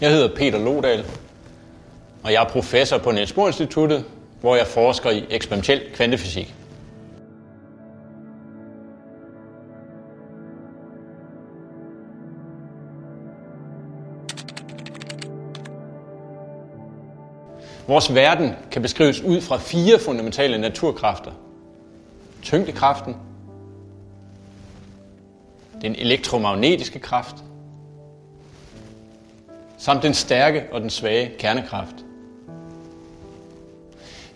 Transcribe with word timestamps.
Jeg 0.00 0.10
hedder 0.10 0.34
Peter 0.36 0.58
Lodal, 0.58 1.04
og 2.22 2.32
jeg 2.32 2.42
er 2.42 2.48
professor 2.48 2.98
på 2.98 3.10
Niels 3.10 3.32
Bohr 3.32 3.46
Instituttet, 3.46 4.04
hvor 4.40 4.56
jeg 4.56 4.66
forsker 4.66 5.10
i 5.10 5.24
eksperimentel 5.30 5.80
kvantefysik. 5.94 6.54
Vores 17.88 18.14
verden 18.14 18.52
kan 18.70 18.82
beskrives 18.82 19.20
ud 19.20 19.40
fra 19.40 19.56
fire 19.56 19.98
fundamentale 19.98 20.58
naturkræfter. 20.58 21.30
Tyngdekraften, 22.42 23.16
den 25.82 25.94
elektromagnetiske 25.94 26.98
kraft, 26.98 27.36
samt 29.78 30.02
den 30.02 30.14
stærke 30.14 30.64
og 30.72 30.80
den 30.80 30.90
svage 30.90 31.30
kernekraft. 31.38 31.94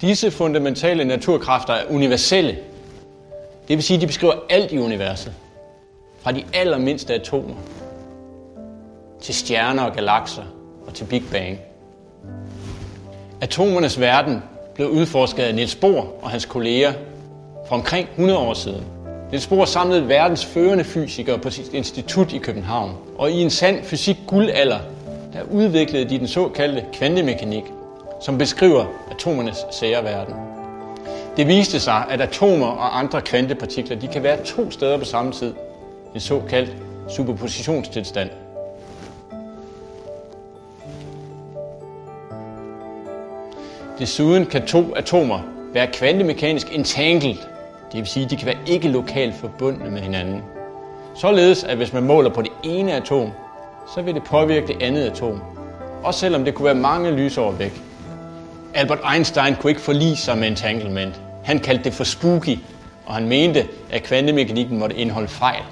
Disse 0.00 0.30
fundamentale 0.30 1.04
naturkræfter 1.04 1.74
er 1.74 1.84
universelle. 1.90 2.58
Det 3.68 3.76
vil 3.76 3.82
sige, 3.82 3.96
at 3.96 4.00
de 4.00 4.06
beskriver 4.06 4.34
alt 4.50 4.72
i 4.72 4.78
universet. 4.78 5.32
Fra 6.20 6.32
de 6.32 6.44
allermindste 6.54 7.14
atomer 7.14 7.54
til 9.20 9.34
stjerner 9.34 9.82
og 9.82 9.92
galakser 9.92 10.42
og 10.86 10.94
til 10.94 11.04
Big 11.04 11.22
Bang. 11.32 11.58
Atomernes 13.40 14.00
verden 14.00 14.42
blev 14.74 14.88
udforsket 14.88 15.42
af 15.42 15.54
Niels 15.54 15.74
Bohr 15.74 16.24
og 16.24 16.30
hans 16.30 16.44
kolleger 16.44 16.92
for 17.68 17.74
omkring 17.74 18.08
100 18.08 18.38
år 18.38 18.54
siden. 18.54 18.84
Niels 19.30 19.46
Bohr 19.46 19.64
samlede 19.64 20.08
verdens 20.08 20.44
førende 20.44 20.84
fysikere 20.84 21.38
på 21.38 21.50
sit 21.50 21.74
institut 21.74 22.32
i 22.32 22.38
København. 22.38 22.94
Og 23.18 23.30
i 23.30 23.42
en 23.42 23.50
sand 23.50 23.84
fysik 23.84 24.16
guldalder, 24.26 24.78
udviklede 25.50 26.10
de 26.10 26.18
den 26.18 26.28
såkaldte 26.28 26.84
kvantemekanik, 26.92 27.64
som 28.20 28.38
beskriver 28.38 28.84
atomernes 29.10 29.66
sære 29.70 30.04
verden. 30.04 30.34
Det 31.36 31.46
viste 31.46 31.80
sig, 31.80 32.04
at 32.10 32.20
atomer 32.20 32.66
og 32.66 32.98
andre 32.98 33.20
kvantepartikler 33.20 33.96
de 33.96 34.08
kan 34.08 34.22
være 34.22 34.44
to 34.44 34.70
steder 34.70 34.98
på 34.98 35.04
samme 35.04 35.32
tid. 35.32 35.54
En 36.14 36.20
såkaldt 36.20 36.70
superpositionstilstand. 37.08 38.30
Desuden 43.98 44.46
kan 44.46 44.66
to 44.66 44.94
atomer 44.94 45.40
være 45.72 45.86
kvantemekanisk 45.86 46.74
entangled, 46.74 47.36
det 47.92 48.00
vil 48.00 48.06
sige, 48.06 48.24
at 48.24 48.30
de 48.30 48.36
kan 48.36 48.46
være 48.46 48.58
ikke 48.66 48.88
lokalt 48.88 49.34
forbundne 49.34 49.90
med 49.90 50.00
hinanden. 50.00 50.42
Således 51.14 51.64
at 51.64 51.76
hvis 51.76 51.92
man 51.92 52.02
måler 52.02 52.30
på 52.30 52.42
det 52.42 52.52
ene 52.64 52.92
atom, 52.92 53.30
så 53.94 54.02
vil 54.02 54.14
det 54.14 54.22
påvirke 54.22 54.66
det 54.66 54.82
andet 54.82 55.10
atom. 55.10 55.40
Også 56.04 56.20
selvom 56.20 56.44
det 56.44 56.54
kunne 56.54 56.66
være 56.66 56.74
mange 56.74 57.10
lysår 57.10 57.50
væk. 57.50 57.82
Albert 58.74 58.98
Einstein 59.14 59.54
kunne 59.54 59.70
ikke 59.70 59.80
forlige 59.80 60.16
sig 60.16 60.38
med 60.38 60.48
entanglement. 60.48 61.20
Han 61.44 61.58
kaldte 61.58 61.84
det 61.84 61.92
for 61.92 62.04
spooky, 62.04 62.58
og 63.06 63.14
han 63.14 63.28
mente, 63.28 63.68
at 63.90 64.02
kvantemekanikken 64.02 64.78
måtte 64.78 64.96
indeholde 64.96 65.28
fejl. 65.28 65.62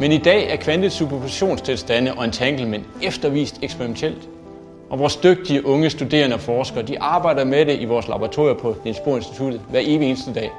Men 0.00 0.12
i 0.12 0.18
dag 0.18 0.52
er 0.52 0.56
kvantesuperpositionstilstande 0.56 2.14
og 2.14 2.24
entanglement 2.24 2.86
eftervist 3.02 3.58
eksperimentelt. 3.62 4.28
Og 4.90 4.98
vores 4.98 5.16
dygtige 5.16 5.66
unge 5.66 5.90
studerende 5.90 6.34
og 6.34 6.40
forskere, 6.40 6.82
de 6.82 7.00
arbejder 7.00 7.44
med 7.44 7.66
det 7.66 7.80
i 7.80 7.84
vores 7.84 8.08
laboratorier 8.08 8.54
på 8.54 8.76
Niels 8.84 9.00
Bohr 9.00 9.16
Instituttet 9.16 9.60
hver 9.70 9.80
evig 9.84 10.08
eneste 10.08 10.34
dag. 10.34 10.50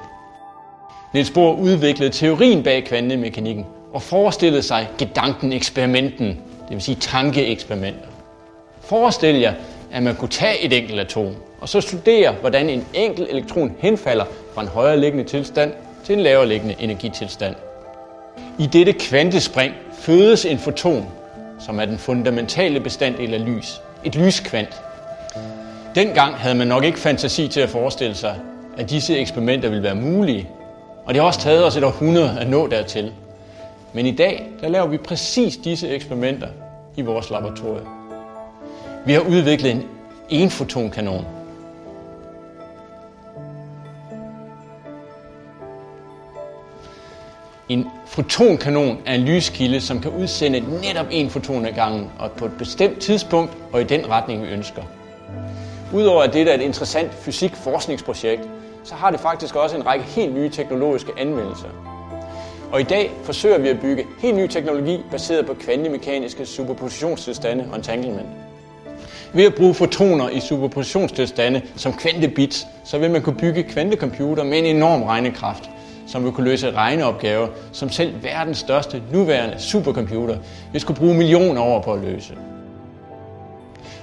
Niels 1.14 1.32
Bohr 1.32 1.54
udviklede 1.54 2.12
teorien 2.12 2.64
bag 2.64 2.84
kvantemekanikken 2.84 3.66
og 3.94 4.02
forestillede 4.02 4.62
sig 4.62 4.90
gedanken-eksperimenten, 4.98 6.42
det 6.72 6.76
vil 6.76 6.84
sige 6.84 6.96
tankeeksperimenter. 6.96 8.08
Forestil 8.82 9.36
jer, 9.36 9.54
at 9.92 10.04
man 10.04 10.16
kunne 10.16 10.30
tage 10.30 10.62
et 10.62 10.74
enkelt 10.74 11.00
atom, 11.00 11.36
og 11.62 11.70
så 11.70 11.82
studere, 11.82 12.32
hvordan 12.32 12.70
en 12.70 12.86
enkelt 12.94 13.30
elektron 13.30 13.76
henfalder 13.80 14.26
fra 14.54 14.62
en 14.62 14.68
højere 14.68 15.00
liggende 15.00 15.24
tilstand 15.24 15.74
til 16.04 16.16
en 16.16 16.22
lavere 16.22 16.48
liggende 16.48 16.76
energitilstand. 16.80 17.56
I 18.60 18.66
dette 18.66 18.94
kvantespring 18.94 19.74
fødes 19.94 20.46
en 20.46 20.60
foton, 20.60 21.06
som 21.60 21.80
er 21.80 21.86
den 21.86 21.98
fundamentale 21.98 22.80
bestanddel 22.80 23.34
af 23.34 23.46
lys. 23.46 23.82
Et 24.04 24.16
lyskvant. 24.16 24.82
Dengang 25.96 26.36
havde 26.36 26.56
man 26.56 26.68
nok 26.68 26.84
ikke 26.84 27.00
fantasi 27.00 27.48
til 27.48 27.60
at 27.62 27.70
forestille 27.70 28.16
sig, 28.16 28.36
at 28.78 28.90
disse 28.90 29.18
eksperimenter 29.18 29.70
ville 29.70 29.84
være 29.84 29.96
mulige, 29.96 30.50
og 31.06 31.14
det 31.14 31.22
har 31.22 31.28
også 31.28 31.40
taget 31.40 31.66
os 31.66 31.78
et 31.78 31.84
århundrede 31.84 32.40
at 32.40 32.50
nå 32.50 32.68
dertil. 32.68 33.12
Men 33.94 34.06
i 34.06 34.12
dag, 34.12 34.48
der 34.62 34.70
laver 34.70 34.88
vi 34.88 34.98
præcis 34.98 35.58
disse 35.58 35.90
eksperimenter 35.90 36.48
i 36.96 37.02
vores 37.02 37.30
laboratorium. 37.30 37.88
Vi 39.06 39.14
har 39.14 39.22
udviklet 39.22 39.72
en 39.72 39.84
enfotonkanon. 40.30 41.26
En 47.70 47.88
fotonkanon 48.06 48.98
er 49.06 49.14
en 49.14 49.22
lyskilde, 49.22 49.82
som 49.82 50.02
kan 50.02 50.12
udsende 50.12 50.60
netop 50.60 51.06
en 51.12 51.30
foton 51.30 51.66
ad 51.66 51.74
gangen, 51.74 52.12
og 52.20 52.32
på 52.32 52.46
et 52.46 52.52
bestemt 52.58 53.00
tidspunkt 53.00 53.58
og 53.74 53.82
i 53.82 53.84
den 53.84 54.10
retning, 54.10 54.44
vi 54.44 54.48
ønsker. 54.48 54.82
Udover 55.94 56.24
at 56.24 56.34
det 56.34 56.50
er 56.50 56.54
et 56.54 56.62
interessant 56.62 57.14
fysikforskningsprojekt, 57.14 58.42
så 58.84 58.96
har 58.96 59.12
det 59.12 59.20
faktisk 59.20 59.56
også 59.56 59.76
en 59.76 59.86
række 59.86 60.06
helt 60.06 60.34
nye 60.34 60.50
teknologiske 60.50 61.12
anvendelser. 61.18 61.68
Og 62.72 62.82
i 62.82 62.84
dag 62.84 63.12
forsøger 63.24 63.58
vi 63.58 63.68
at 63.68 63.80
bygge 63.80 64.06
helt 64.20 64.36
ny 64.36 64.48
teknologi 64.48 65.00
baseret 65.12 65.46
på 65.46 65.54
kvantemekaniske 65.54 66.46
superpositionstilstande 66.46 67.66
og 67.72 67.76
entanglement. 67.76 68.28
Ved 69.34 69.44
at 69.44 69.56
bruge 69.56 69.74
fotoner 69.74 70.30
i 70.30 70.40
superpositionstilstande 70.40 71.62
som 71.76 71.94
kvantebits, 71.94 72.68
så 72.86 72.98
vil 72.98 73.12
man 73.12 73.22
kunne 73.22 73.36
bygge 73.36 73.64
kvantecomputer 73.64 74.44
med 74.44 74.60
en 74.60 74.66
enorm 74.66 75.04
regnekraft, 75.04 75.70
som 76.08 76.24
vil 76.24 76.32
kunne 76.32 76.50
løse 76.50 76.72
regneopgaver, 76.72 77.48
som 77.72 77.90
selv 77.90 78.24
verdens 78.24 78.58
største 78.58 79.04
nuværende 79.12 79.60
supercomputer 79.60 80.38
vil 80.72 80.82
skulle 80.82 81.00
bruge 81.00 81.14
millioner 81.14 81.62
over 81.62 81.82
på 81.82 81.94
at 81.94 82.02
løse. 82.02 82.34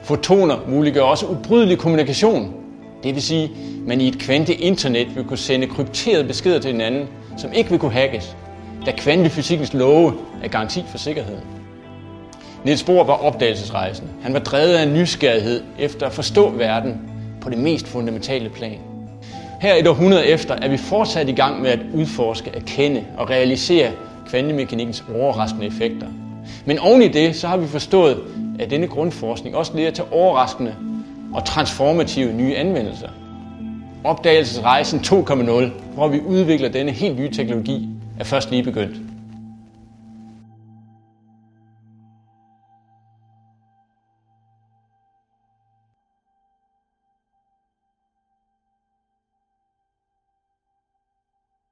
Fotoner 0.03 0.57
muliggør 0.69 1.03
også 1.03 1.27
ubrydelig 1.27 1.79
kommunikation. 1.79 2.55
Det 3.03 3.15
vil 3.15 3.23
sige, 3.23 3.45
at 3.45 3.87
man 3.87 4.01
i 4.01 4.09
et 4.09 4.19
kvanteinternet 4.19 5.17
vil 5.17 5.25
kunne 5.25 5.39
sende 5.39 5.67
krypterede 5.67 6.25
beskeder 6.25 6.59
til 6.59 6.71
hinanden, 6.71 7.09
som 7.37 7.53
ikke 7.53 7.71
vil 7.71 7.79
kunne 7.79 7.93
hackes, 7.93 8.37
da 8.87 8.93
kvantefysikkens 8.93 9.75
love 9.75 10.13
er 10.43 10.49
garanti 10.49 10.85
for 10.91 10.99
sikkerheden. 10.99 11.43
Niels 12.65 12.83
Bohr 12.83 13.05
var 13.05 13.15
opdagelsesrejsende. 13.15 14.11
Han 14.23 14.33
var 14.33 14.39
drevet 14.39 14.75
af 14.75 14.83
en 14.83 14.95
nysgerrighed 14.95 15.63
efter 15.79 16.07
at 16.07 16.13
forstå 16.13 16.51
verden 16.51 17.01
på 17.41 17.51
det 17.51 17.59
mest 17.59 17.89
fundamentale 17.89 18.49
plan. 18.51 18.79
Her 19.61 19.75
et 19.75 19.87
århundrede 19.87 20.27
efter 20.27 20.55
er 20.55 20.69
vi 20.69 20.77
fortsat 20.77 21.29
i 21.29 21.33
gang 21.33 21.63
med 21.63 21.71
at 21.71 21.81
udforske, 21.95 22.51
erkende 22.55 23.05
og 23.17 23.31
realisere 23.31 23.91
kvantemekanikkens 24.29 25.05
overraskende 25.15 25.67
effekter. 25.67 26.07
Men 26.65 26.79
oven 26.79 27.03
i 27.03 27.09
det, 27.09 27.37
så 27.37 27.49
har 27.49 27.57
vi 27.57 27.67
forstået, 27.67 28.19
at 28.59 28.71
denne 28.71 28.87
grundforskning 28.87 29.57
også 29.57 29.73
leder 29.77 29.91
til 29.91 30.05
overraskende 30.11 30.75
og 31.35 31.45
transformative 31.45 32.33
nye 32.33 32.57
anvendelser. 32.57 33.09
Opdagelsesrejsen 34.05 35.01
2.0, 35.01 35.95
hvor 35.95 36.09
vi 36.09 36.21
udvikler 36.21 36.69
denne 36.69 36.93
helt 36.93 37.19
nye 37.19 37.31
teknologi, 37.31 37.89
er 38.19 38.25
først 38.25 38.51
lige 38.51 38.63
begyndt. 38.63 39.18